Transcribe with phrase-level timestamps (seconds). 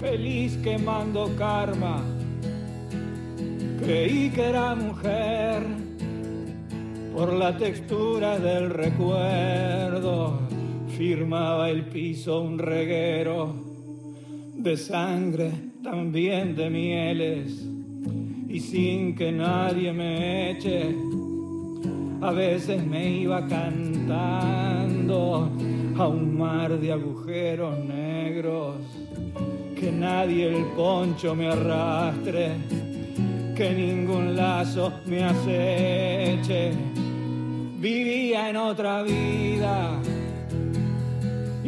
[0.00, 2.02] feliz quemando karma.
[3.80, 5.62] Creí que era mujer
[7.14, 10.40] por la textura del recuerdo.
[10.96, 13.54] Firmaba el piso un reguero
[14.54, 15.52] de sangre,
[15.82, 17.64] también de mieles,
[18.48, 20.94] y sin que nadie me eche,
[22.20, 25.50] a veces me iba cantando
[25.96, 28.76] a un mar de agujeros negros
[29.98, 32.56] nadie el poncho me arrastre,
[33.54, 36.72] que ningún lazo me aceche.
[37.78, 40.00] Vivía en otra vida,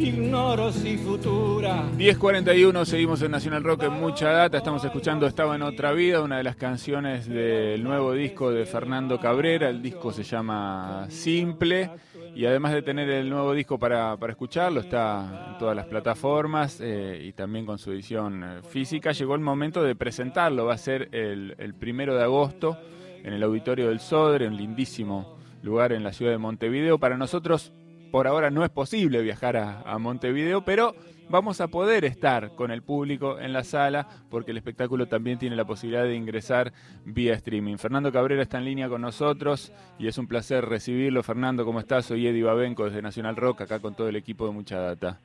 [0.01, 1.83] ignoro si futura.
[1.97, 6.37] 10.41, seguimos en Nacional Rock en mucha data, estamos escuchando Estaba en otra vida, una
[6.37, 11.89] de las canciones del nuevo disco de Fernando Cabrera, el disco se llama Simple
[12.33, 17.21] y además de tener el nuevo disco para, escucharlo, está en todas las plataformas eh,
[17.25, 20.65] y también con su edición eh, física, llegó el momento de presentarlo.
[20.65, 22.77] Va a ser el, primero de agosto
[23.23, 26.97] en el auditorio del Sodre, un lindísimo lugar en la ciudad de Montevideo.
[26.99, 27.73] Para nosotros,
[28.11, 30.95] por ahora, no es posible viajar a Montevideo, pero
[31.31, 35.55] vamos a poder estar con el público en la sala porque el espectáculo también tiene
[35.55, 36.73] la posibilidad de ingresar
[37.05, 37.77] vía streaming.
[37.77, 41.23] Fernando Cabrera está en línea con nosotros y es un placer recibirlo.
[41.23, 42.05] Fernando, ¿cómo estás?
[42.05, 45.19] Soy Eddie Babenco desde Nacional Rock, acá con todo el equipo de Mucha Data.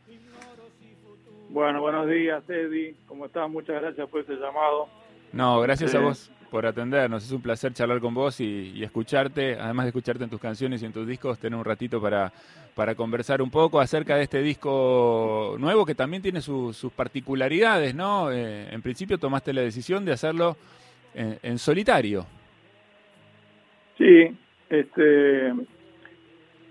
[1.48, 2.94] Bueno, buenos días, Eddie.
[3.06, 3.50] ¿Cómo estás?
[3.50, 4.88] Muchas gracias por este llamado.
[5.32, 7.24] No, gracias a vos por atendernos.
[7.24, 10.86] Es un placer charlar con vos y, escucharte, además de escucharte en tus canciones y
[10.86, 12.32] en tus discos, tener un ratito para,
[12.74, 18.30] para conversar un poco acerca de este disco nuevo que también tiene sus particularidades, ¿no?
[18.32, 20.56] Eh, en principio tomaste la decisión de hacerlo
[21.14, 22.26] en, solitario.
[23.96, 24.36] Sí,
[24.68, 25.54] este,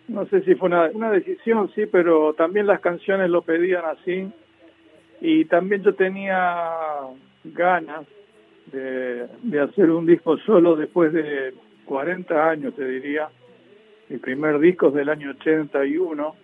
[0.07, 4.31] no sé si fue una, una decisión, sí, pero también las canciones lo pedían así
[5.21, 6.71] y también yo tenía
[7.43, 8.05] ganas
[8.71, 11.53] de, hacer un disco solo después de
[11.85, 13.29] 40 años, te diría.
[14.09, 16.35] Mi primer disco es del año 81.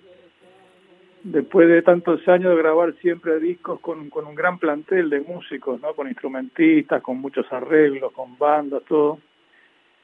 [1.23, 5.79] Después de tantos años de grabar siempre discos con, con un gran plantel de músicos,
[5.79, 5.93] ¿no?
[5.93, 9.19] con instrumentistas, con muchos arreglos, con bandas, todo.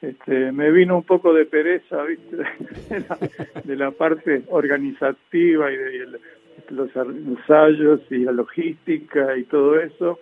[0.00, 2.36] Este, me vino un poco de pereza, ¿viste?
[3.64, 6.20] De la, parte organizativa y de,
[6.70, 10.20] los ensayos y la logística y todo eso.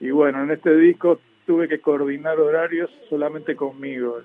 [0.00, 4.20] Y bueno, en este disco tuve que coordinar horarios solamente conmigo.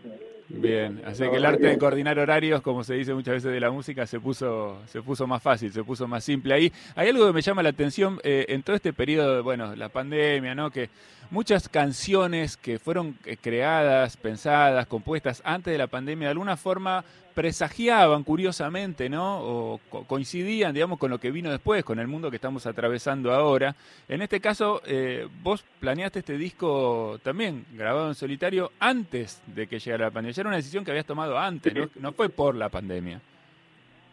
[0.50, 3.69] Bien, así que el arte de coordinar horarios, como se dice muchas veces de la
[3.69, 6.56] música, se puso, se puso más fácil, se puso más simple.
[6.56, 9.90] Ahí hay algo que me llama la atención eh, en todo este periodo, bueno, la
[9.90, 10.72] pandemia, ¿no?
[10.72, 10.90] Que
[11.32, 17.04] muchas canciones que fueron eh, creadas, pensadas, compuestas antes de la pandemia, de alguna forma
[17.34, 19.40] presagiaban curiosamente, ¿no?
[19.40, 23.76] O coincidían, digamos, con lo que vino después, con el mundo que estamos atravesando ahora.
[24.10, 29.80] En este caso, eh, vos planeaste este disco también grabado en solitario antes de que
[29.80, 30.34] llegara la pandemia.
[30.34, 31.90] Ya era una decisión que habías tomado antes, ¿no?
[31.96, 33.22] No fue por la pandemia.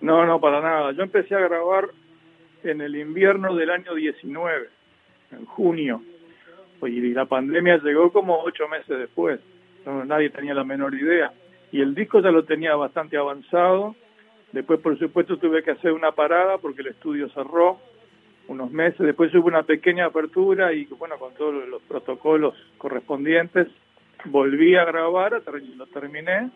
[0.01, 0.93] No, no, para nada.
[0.93, 1.89] Yo empecé a grabar
[2.63, 4.69] en el invierno del año 19,
[5.33, 6.03] en junio.
[6.83, 9.41] Y la pandemia llegó como ocho meses después.
[9.85, 11.33] nadie tenía la menor idea
[11.73, 13.95] y el disco ya lo tenía bastante avanzado.
[14.53, 17.79] Después, por supuesto, tuve que hacer una parada porque el estudio cerró
[18.49, 19.01] unos meses.
[19.01, 23.69] Después hubo una pequeña apertura y, bueno, con todos los protocolos correspondientes,
[24.27, 25.43] volví a grabar,
[25.77, 26.51] lo terminé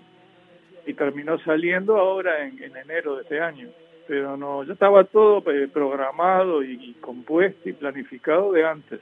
[0.86, 3.69] y terminó saliendo ahora en, enero de este año.
[4.06, 9.00] Pero no, ya estaba todo eh, programado y compuesto y planificado de antes.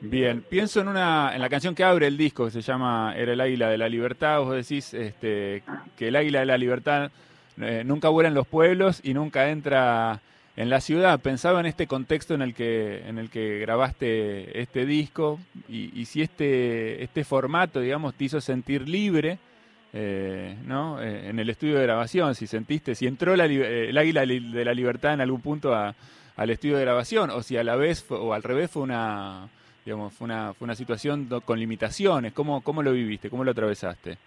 [0.00, 3.32] Bien, pienso en una en la canción que abre el disco que se llama Era
[3.32, 4.40] el águila de la libertad.
[4.40, 5.62] Vos decís este,
[5.96, 7.10] que el águila de la libertad
[7.58, 10.20] eh, nunca vuela en los pueblos y nunca entra
[10.54, 11.18] en la ciudad.
[11.20, 16.20] Pensaba en este contexto en el que en el que grabaste este disco y, si
[16.20, 19.38] este este formato, digamos, te hizo sentir libre.
[19.98, 21.00] Eh, ¿no?
[21.00, 25.14] Eh, en el estudio de grabación, si sentiste, si entró el águila de la libertad
[25.14, 28.70] en algún punto al estudio de grabación, o si a la vez o al revés
[28.70, 29.48] fue una,
[29.86, 32.32] Digamos, fue una, fue una situación con limitaciones.
[32.32, 33.30] ¿Cómo, ¿Cómo lo viviste?
[33.30, 34.18] ¿Cómo lo atravesaste?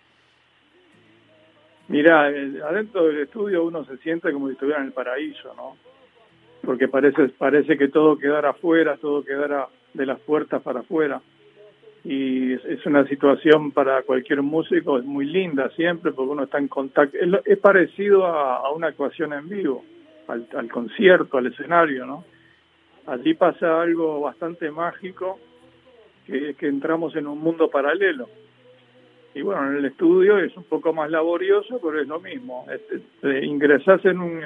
[1.90, 5.76] Mira, adentro del estudio uno se siente como si estuviera en el paraíso, ¿no?
[6.62, 11.22] Porque parece, parece que todo quedara afuera, todo quedara de las puertas para afuera.
[12.06, 16.70] Y es, una situación para cualquier músico, es muy linda siempre, porque uno está en
[16.70, 17.18] contacto.
[17.44, 19.84] Es, parecido a, una actuación en vivo,
[20.26, 22.24] al concierto, al escenario, ¿no?
[23.08, 25.38] Allí pasa algo bastante mágico
[26.30, 28.30] que, entramos en un mundo paralelo.
[29.34, 32.66] Y bueno, en el estudio es un poco más laborioso, pero es lo mismo.
[32.70, 34.44] Este, ingresás en un,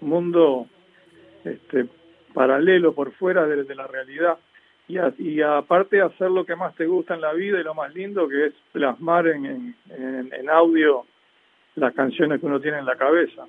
[0.00, 0.66] mundo
[1.44, 1.86] este,
[2.34, 4.38] paralelo por fuera de, la realidad.
[4.88, 8.28] y, aparte hacer lo que más te gusta en la vida y lo más lindo
[8.28, 11.04] que es plasmar en, en, audio
[11.74, 13.46] las canciones que uno tiene en la cabeza.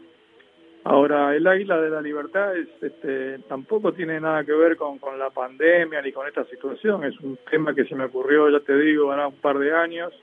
[0.90, 5.30] Ahora, el Águila de la Libertad es, este, tampoco tiene nada que ver con, la
[5.32, 9.12] pandemia ni con esta situación, es un tema que se me ocurrió, ya te digo,
[9.12, 10.14] hace un par de años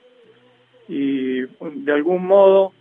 [0.87, 2.73] y de algún modo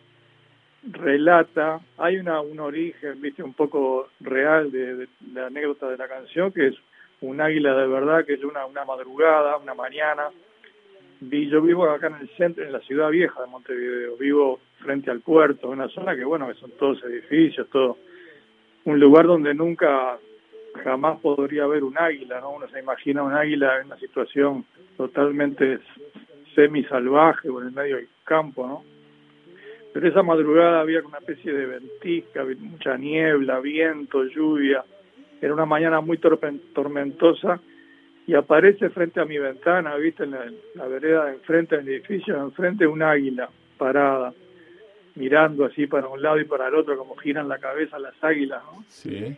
[0.93, 6.09] relata, hay una, un origen, viste, un poco real de, de la anécdota de la
[6.09, 6.75] canción, que es
[7.21, 10.31] un águila de verdad, que es una, una madrugada, una mañana.
[11.21, 15.11] Vi, yo vivo acá en el centro, en la ciudad vieja de Montevideo, vivo frente
[15.11, 17.97] al puerto, una zona que, bueno, que son todos edificios, todo
[18.85, 20.19] un lugar donde nunca
[20.83, 22.51] jamás podría haber un águila, ¿no?
[22.51, 24.65] Uno se imagina un águila en una situación
[24.97, 25.81] totalmente
[26.55, 28.85] semi-salvaje o en el medio del campo, ¿no?
[29.93, 34.85] Pero esa madrugada había una especie de ventisca, mucha niebla, viento, lluvia,
[35.41, 37.61] era una mañana muy tormentosa
[38.27, 42.87] y aparece frente a mi ventana, viste, en la, vereda de enfrente del edificio, enfrente
[42.87, 44.33] un águila parada,
[45.15, 48.63] mirando así para un lado y para el otro, como giran la cabeza las águilas,
[48.65, 48.85] ¿no?
[48.89, 49.37] Sí.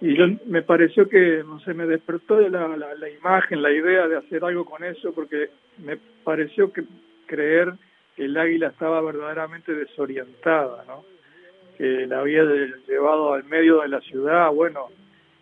[0.00, 4.06] Y yo me pareció que, no sé, me despertó la, la, la imagen, la idea
[4.06, 6.84] de hacer algo con eso, porque me pareció que
[7.26, 7.72] creer
[8.16, 11.04] que el águila estaba verdaderamente desorientada, ¿no?
[11.78, 12.42] Que la había
[12.86, 14.88] llevado al medio de la ciudad, bueno,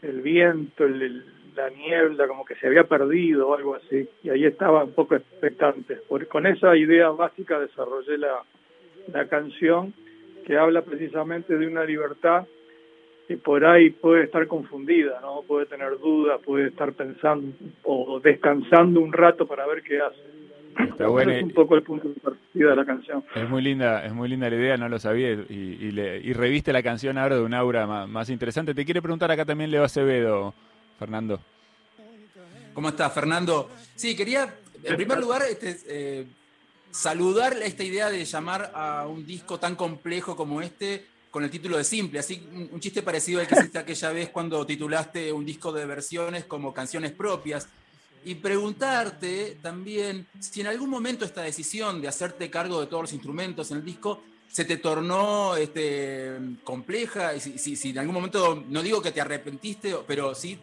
[0.00, 1.24] el viento, el,
[1.54, 4.08] la niebla, como que se había perdido o algo así.
[4.22, 5.96] Y ahí estaba un poco expectante.
[6.08, 8.42] Por, con esa idea básica desarrollé la,
[9.12, 9.94] la canción
[10.46, 12.46] que habla precisamente de una libertad
[13.28, 15.42] que por ahí puede estar confundida, ¿no?
[15.42, 17.52] Puede tener dudas, puede estar pensando
[17.84, 20.32] o descansando un rato para ver qué hace.
[20.78, 21.32] Está bueno.
[21.32, 23.22] Es un poco el punto de partida de la canción.
[23.34, 26.82] Es muy linda, es muy linda la idea, no lo sabía y, y, reviste la
[26.82, 28.74] canción ahora de un aura más, interesante.
[28.74, 30.54] Te quiere preguntar acá también Leo Acevedo,
[30.98, 31.40] Fernando.
[32.72, 33.68] ¿Cómo estás, Fernando?
[33.94, 36.26] Sí, quería, en primer lugar, este, eh,
[36.92, 41.78] saludar esta idea de llamar a un disco tan complejo como este con el título
[41.78, 45.72] de Simple, así un chiste parecido al que hiciste aquella vez cuando titulaste un disco
[45.72, 47.68] de versiones como canciones propias.
[48.24, 53.12] Y preguntarte también si en algún momento esta decisión de hacerte cargo de todos los
[53.14, 58.62] instrumentos en el disco se te tornó este, compleja, y si, si, en algún momento,
[58.68, 60.58] no digo que te arrepentiste, pero sí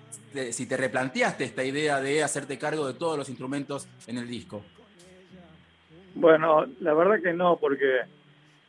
[0.51, 4.63] si te replanteaste esta idea de hacerte cargo de todos los instrumentos en el disco.
[6.15, 8.01] Bueno, la verdad que no, porque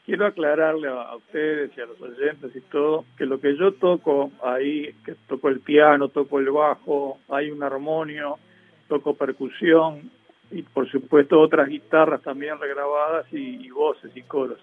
[0.04, 4.32] quiero aclararle a, ustedes y a los oyentes y todo, que lo que yo toco
[4.42, 8.38] ahí, que toco el piano, toco el bajo, hay un armonio,
[8.88, 10.10] toco percusión
[10.50, 14.58] y por supuesto otras guitarras también regrabadas y, voces y coros.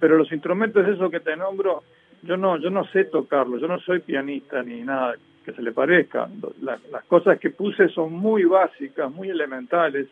[0.00, 1.82] Pero los instrumentos esos que te nombro,
[2.22, 5.14] yo no, yo no sé tocarlos, yo no soy pianista ni nada
[5.44, 6.28] que se le parezca.
[6.60, 10.08] Las, cosas que puse son muy básicas, muy elementales,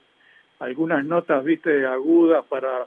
[0.64, 2.86] algunas notas, viste, agudas para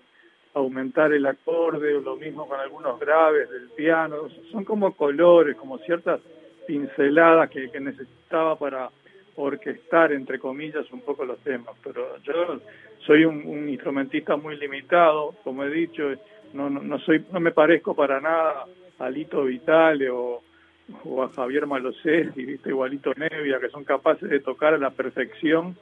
[0.53, 5.77] aumentar el acorde, o lo mismo con algunos graves del piano, son como colores, como
[5.79, 6.19] ciertas
[6.65, 8.89] pinceladas que, necesitaba para
[9.35, 12.59] orquestar, entre comillas, un poco los temas, pero yo
[13.05, 16.03] soy un, instrumentista muy limitado, como he dicho,
[16.53, 18.65] no, no, soy, no me parezco para nada
[18.97, 20.41] a Lito Vitale o,
[21.23, 25.77] a Javier Malosetti, viste, igualito Nevia, que son capaces de tocar a la perfección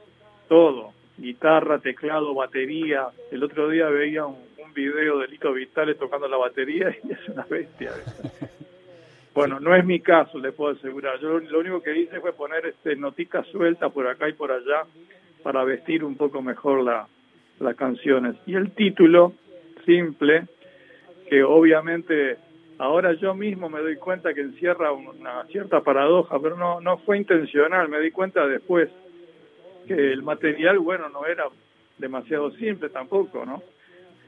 [0.48, 3.08] todo, guitarra, teclado, batería.
[3.30, 7.46] El otro día veía un, video de Lito Vitale tocando la batería y es una
[7.48, 7.92] bestia.
[9.32, 11.18] Bueno, no es mi caso, le puedo asegurar.
[11.18, 14.82] Yo lo único que hice fue poner este notica suelta por acá y por allá
[15.42, 17.08] para vestir un poco mejor la,
[17.58, 18.36] las canciones.
[18.44, 19.32] Y el título,
[19.86, 20.44] simple,
[21.30, 22.36] que obviamente
[22.78, 27.16] ahora yo mismo me doy cuenta que encierra una cierta paradoja, pero no, no fue
[27.16, 28.90] intencional, me di cuenta después
[29.86, 31.44] que el material, bueno, no era
[31.98, 33.62] demasiado simple tampoco, ¿no?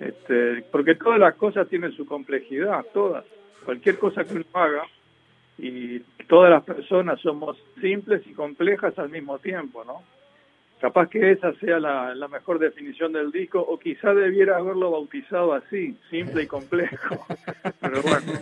[0.00, 3.24] Este, porque todas las cosas tienen su complejidad, todas.
[3.64, 4.84] Cualquier cosa que uno haga
[5.58, 10.02] y todas las personas somos simples y complejas al mismo tiempo, ¿no?
[10.80, 15.52] Capaz que esa sea la, la mejor definición del disco, o quizá debiera haberlo bautizado
[15.52, 17.26] así, simple y complejo.
[17.80, 18.32] Pero bueno,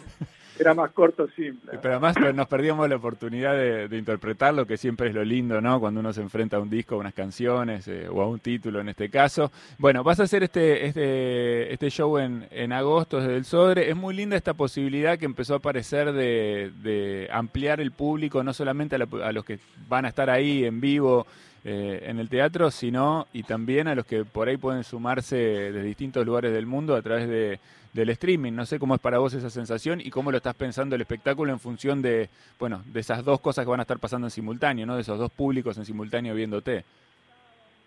[0.58, 1.78] era más corto, simple.
[1.80, 5.60] Pero además nos perdíamos la oportunidad de, de, interpretar lo que siempre es lo lindo,
[5.60, 5.80] ¿no?
[5.80, 8.80] Cuando uno se enfrenta a un disco, a unas canciones eh, o a un título
[8.80, 9.50] en este caso.
[9.78, 13.90] Bueno, vas a hacer este, este, este show en, agosto desde el Sodre.
[13.90, 18.96] Es muy linda esta posibilidad que empezó a aparecer de, ampliar el público, no solamente
[18.96, 19.58] a, los que
[19.88, 21.26] van a estar ahí en vivo
[21.64, 25.82] eh, en el teatro, sino y también a los que por ahí pueden sumarse de
[25.82, 27.58] distintos lugares del mundo a través de,
[27.96, 28.52] del streaming.
[28.52, 31.50] No sé cómo es para vos esa sensación y cómo lo estás pensando el espectáculo
[31.50, 34.86] en función de, bueno, de esas dos cosas que van a estar pasando en simultáneo,
[34.86, 34.94] ¿no?
[34.94, 36.84] De esos dos públicos en simultáneo viéndote.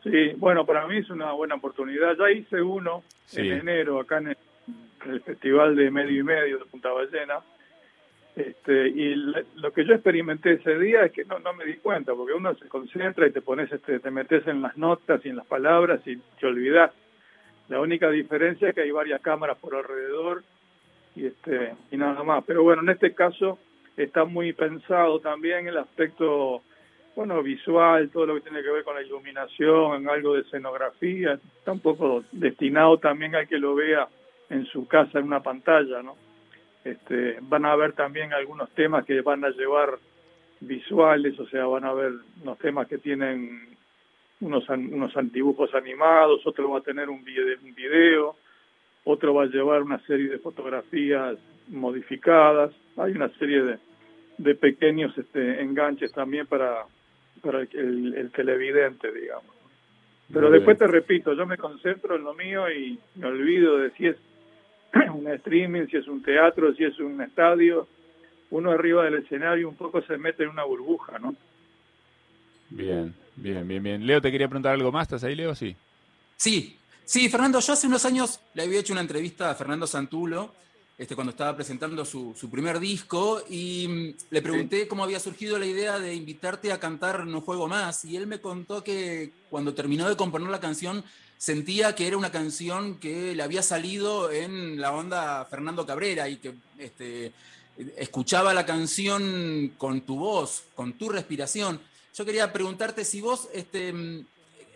[0.03, 2.17] Sí, bueno, para mí es una buena oportunidad.
[2.17, 4.37] Ya hice uno en enero acá en el,
[5.21, 7.39] Festival de Medio y Medio de Punta Ballena.
[8.35, 12.13] Este, y lo que yo experimenté ese día es que no, no me di cuenta,
[12.13, 15.37] porque uno se concentra y te pones, este, te metes en las notas y en
[15.37, 16.91] las palabras y te olvidas.
[17.69, 20.43] La única diferencia es que hay varias cámaras por alrededor
[21.15, 22.43] y este y nada más.
[22.45, 23.57] Pero bueno, en este caso
[23.95, 26.63] está muy pensado también el aspecto
[27.15, 31.73] bueno, visual, todo lo que tiene que ver con la iluminación, algo de escenografía, está
[31.73, 34.07] un poco destinado también al que lo vea
[34.49, 36.15] en su casa en una pantalla, ¿no?
[36.83, 39.97] Este, van a haber también algunos temas que van a llevar
[40.61, 43.77] visuales, o sea, van a haber unos temas que tienen
[44.41, 48.35] unos, unos dibujos animados, otro va a tener un video,
[49.03, 53.79] otro va a llevar una serie de fotografías modificadas, hay una serie de,
[54.37, 56.85] de pequeños este, enganches también para,
[57.41, 59.59] para el, el televidente, digamos.
[60.31, 64.07] Pero después te repito, yo me concentro en lo mío y me olvido de si
[64.07, 64.17] es
[65.13, 67.87] un streaming, si es un teatro, si es un estadio.
[68.51, 71.35] Uno arriba del escenario un poco se mete en una burbuja, ¿no?
[72.69, 74.05] Bien, bien, bien, bien.
[74.05, 75.03] Leo, te quería preguntar algo más.
[75.03, 75.55] ¿Estás ahí, Leo?
[75.55, 75.75] Sí.
[76.37, 80.53] Sí, sí, Fernando, yo hace unos años le había hecho una entrevista a Fernando Santulo
[80.99, 85.65] este, cuando estaba presentando su, primer disco y mm, le pregunté cómo había surgido la
[85.65, 90.09] idea de invitarte a cantar No Juego Más y él me contó que cuando terminó
[90.09, 91.05] de componer la canción
[91.37, 96.35] sentía que era una canción que le había salido en la onda Fernando Cabrera y
[96.35, 97.31] que este,
[97.95, 101.79] escuchaba la canción con tu voz, con tu respiración.
[102.19, 104.25] Yo quería preguntarte si vos este, mm,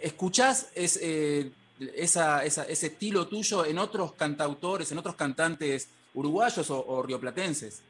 [0.01, 1.51] escuchás eh,
[1.93, 7.83] ese estilo tuyo en otros cantautores, en otros cantantes uruguayos o, rioplatenses?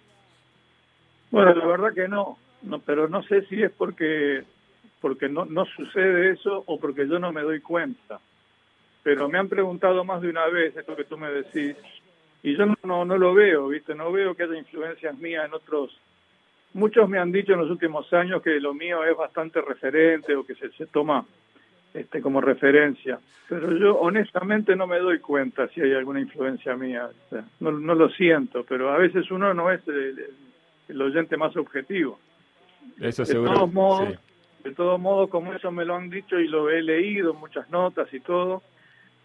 [1.29, 4.43] Bueno, la verdad que no, no, pero no sé si es porque
[4.99, 8.19] porque no, no sucede eso o porque yo no me doy cuenta.
[9.03, 11.75] Pero me han preguntado más de una vez esto que tú me decís
[12.41, 13.93] y yo no, no, lo veo, ¿viste?
[13.93, 15.95] No veo que haya influencias mías en otros.
[16.73, 20.45] Muchos me han dicho en los últimos años que lo mío es bastante referente o
[20.45, 21.25] que se, se toma
[21.93, 23.19] este, como referencia.
[23.47, 27.09] Pero yo honestamente no me doy cuenta si hay alguna influencia mía.
[27.59, 32.19] no, no, lo siento, pero a veces uno no es el, oyente más objetivo.
[32.99, 34.17] Eso de Todos modos,
[34.63, 38.11] De todos modos, como eso me lo han dicho y lo he leído, muchas notas
[38.11, 38.63] y todo,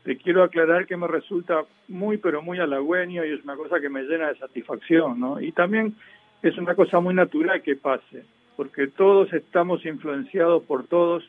[0.05, 3.89] te quiero aclarar que me resulta muy, pero muy halagüeño y es una cosa que
[3.89, 5.41] me llena de satisfacción, ¿no?
[5.41, 5.95] Y también
[6.43, 8.25] es una cosa muy natural que pase,
[8.57, 11.29] porque todos estamos influenciados por todos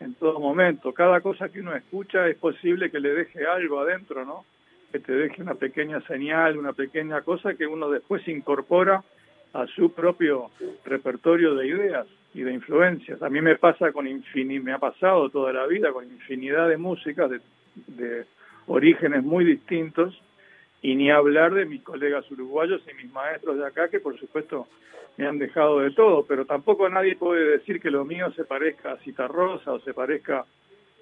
[0.00, 0.92] en todo momento.
[0.92, 4.44] Cada cosa que uno escucha es posible que le deje algo adentro, ¿no?
[4.92, 9.02] Que te deje una pequeña señal, una pequeña cosa que uno después incorpora
[9.52, 10.50] a su propio
[10.84, 13.22] repertorio de ideas y de influencias.
[13.22, 16.76] A mí me pasa con infini me ha pasado toda la vida con infinidad de
[16.76, 17.40] músicas de,
[17.86, 18.24] de
[18.66, 20.20] orígenes muy distintos
[20.84, 24.68] y ni hablar de mis colegas uruguayos y mis maestros de acá, que por supuesto
[25.16, 28.92] me han dejado de todo, pero tampoco nadie puede decir que lo mío se parezca
[28.92, 30.44] a Cita Rosa o se parezca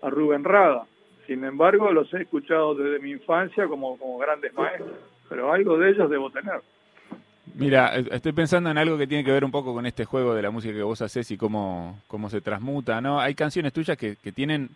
[0.01, 0.87] a Rubén Rada.
[1.27, 4.93] Sin embargo, los he escuchado desde mi infancia como, como grandes maestros,
[5.29, 6.61] pero algo de ellos debo tener.
[7.57, 10.43] Mira, estoy pensando en algo que tiene que ver un poco con este juego de
[10.43, 13.19] la música que vos haces y cómo, cómo se transmuta, ¿no?
[13.19, 14.71] Hay canciones tuyas que, que tienen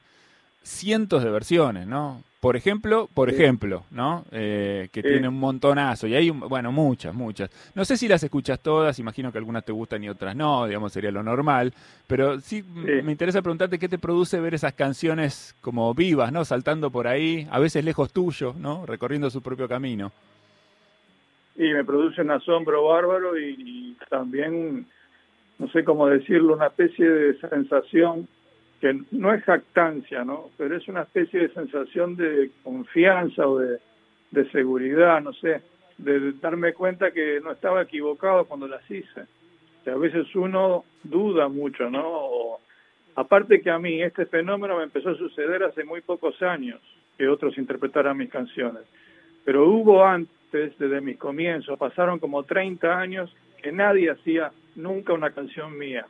[0.66, 2.22] cientos de versiones, ¿no?
[2.40, 4.24] Por ejemplo, por ejemplo, ¿no?
[4.30, 6.06] Eh, que tiene un montonazo.
[6.06, 7.50] Y hay, bueno, muchas, muchas.
[7.74, 10.92] No sé si las escuchas todas, imagino que algunas te gustan y otras no, digamos,
[10.92, 11.72] sería lo normal.
[12.06, 16.44] Pero sí, me interesa preguntarte qué te produce ver esas canciones como vivas, ¿no?
[16.44, 18.86] Saltando por ahí, a veces lejos tuyo, ¿no?
[18.86, 20.12] Recorriendo su propio camino.
[21.56, 24.86] Y me produce un asombro bárbaro y también,
[25.58, 28.28] no sé cómo decirlo, una especie de sensación
[28.80, 30.50] que no es jactancia, ¿no?
[30.56, 33.78] Pero es una especie de sensación de confianza o de,
[34.52, 35.62] seguridad, no sé,
[35.96, 39.22] de darme cuenta que no estaba equivocado cuando las hice.
[39.82, 42.58] Que a veces uno duda mucho, ¿no?
[43.16, 46.80] aparte que a mí este fenómeno me empezó a suceder hace muy pocos años
[47.16, 48.82] que otros interpretaran mis canciones.
[49.44, 55.30] Pero hubo antes, desde mis comienzos, pasaron como 30 años que nadie hacía nunca una
[55.30, 56.06] canción mía.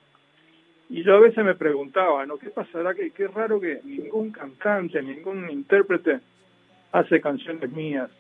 [0.89, 2.39] Y yo a veces me preguntaba, ¿no?
[2.39, 2.95] ¿Qué pasará?
[2.95, 6.21] Que qué raro que ningún cantante, ningún intérprete
[6.93, 8.11] hace canciones mías.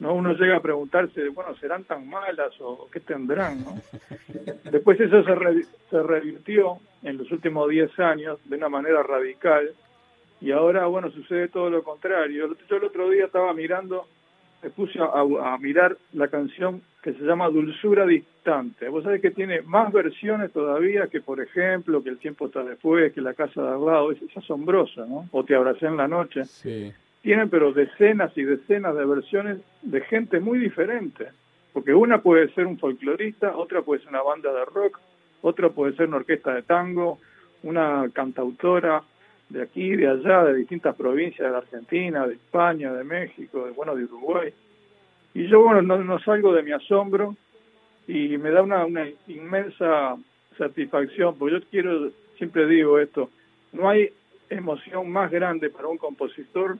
[0.00, 0.14] ¿no?
[0.14, 3.62] Uno llega a preguntarse, bueno, ¿serán tan malas o qué tendrán?
[3.62, 3.74] ¿no?
[4.70, 9.72] Después eso se, se revirtió en los últimos 10 años de una manera radical
[10.40, 12.56] y ahora, bueno, sucede todo lo contrario.
[12.68, 14.06] Yo el otro día estaba mirando,
[14.62, 18.88] me puse a, mirar la canción que se llama Dulzura Distante.
[18.88, 23.12] Vos sabés que tiene más versiones todavía que, por ejemplo, que El tiempo está después,
[23.12, 24.12] que La casa de al lado.
[24.12, 25.28] Es, es asombrosa, ¿no?
[25.32, 26.44] O Te abracé en la noche.
[26.44, 26.92] Sí
[27.22, 31.28] tienen pero decenas y decenas de versiones de gente muy diferente,
[31.72, 34.98] porque una puede ser un folclorista, otra puede ser una banda de rock,
[35.42, 37.18] otra puede ser una orquesta de tango,
[37.62, 39.02] una cantautora
[39.48, 43.72] de aquí, de allá, de distintas provincias de la Argentina, de España, de México, de,
[43.72, 44.52] bueno, de Uruguay.
[45.34, 47.36] Y yo, bueno, no, no salgo de mi asombro
[48.06, 50.16] y me da una, una inmensa
[50.58, 53.30] satisfacción, porque yo quiero, siempre digo esto,
[53.72, 54.10] no hay
[54.48, 56.76] emoción más grande para un compositor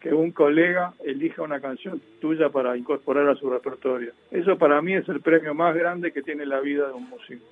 [0.00, 4.12] que un colega elija una canción tuya para incorporar a su repertorio.
[4.30, 7.42] Eso para mí es el premio más grande que tiene la vida de un músico.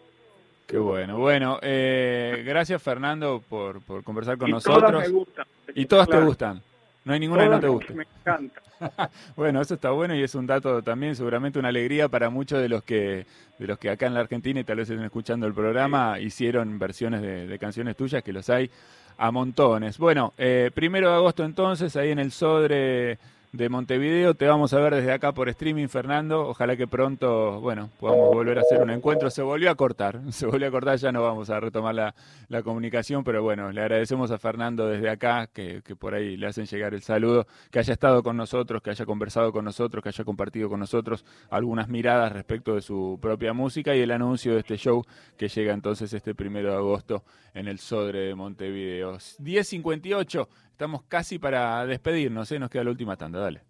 [0.67, 1.19] Qué bueno.
[1.19, 4.91] Bueno, eh, gracias Fernando por, por conversar con nosotros.
[4.91, 5.47] Todas me gustan.
[5.75, 6.63] Y todas te gustan.
[7.05, 7.95] No hay ninguna que no te guste.
[7.95, 8.63] Me encanta.
[9.37, 12.69] bueno, eso está bueno y es un dato también, seguramente una alegría para muchos de
[12.69, 13.27] los que
[13.59, 16.79] de los que acá en la Argentina y tal vez estén escuchando el programa hicieron
[16.79, 18.71] versiones de canciones tuyas, que los hay
[19.19, 19.99] a montones.
[19.99, 23.19] Bueno, eh, primero de agosto entonces, ahí en el Sodre
[23.53, 24.35] de Montevideo.
[24.35, 26.49] Te vamos a ver desde acá por streaming, Fernando.
[26.49, 29.31] Ojalá que pronto, bueno, podamos volver a hacer un encuentro.
[29.31, 33.25] Se volvió a cortar, se volvió a cortar, ya no vamos a retomar la, comunicación,
[33.25, 37.03] pero bueno, le agradecemos a Fernando desde acá, que, por ahí le hacen llegar el
[37.03, 40.81] saludo, que haya estado con nosotros, que haya conversado con nosotros, que haya compartido con
[40.81, 45.05] nosotros algunas miradas respecto de su propia música y el anuncio de este show
[45.37, 49.15] que llega entonces este primero de agosto en el Sodre de Montevideo.
[49.17, 50.49] 10.58.
[50.83, 52.59] Estamos casi para despedirnos, ¿eh?
[52.59, 53.63] nos queda la última tanda, dale.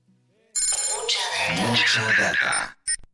[1.68, 2.78] Mucha data.